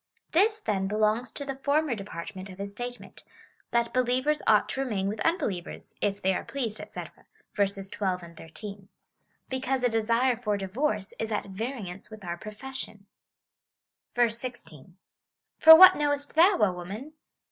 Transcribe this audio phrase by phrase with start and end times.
[0.31, 3.23] This, then, belongs to the former dej^art ment of his statement—
[3.71, 7.03] that believers ought to remain with unbelievers, if they are j^l&cLsed, &c.,
[7.53, 8.89] (verses 12 and 18,)
[9.47, 13.05] be cause a desire for divorce is at variance with our profession.
[14.15, 14.97] 16.
[15.59, 17.13] For what knowest thou, woman